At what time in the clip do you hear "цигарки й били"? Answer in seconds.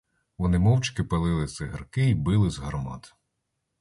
1.47-2.49